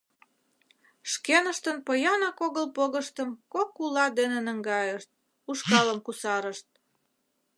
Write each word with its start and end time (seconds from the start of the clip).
Шкеныштын 1.11 1.77
поянак 1.85 2.37
огыл 2.45 2.65
погыштым 2.77 3.29
кок 3.53 3.69
ула 3.85 4.05
дене 4.19 4.39
наҥгайышт, 4.47 5.09
ушкалым 5.49 5.99
кусарышт. 6.05 6.67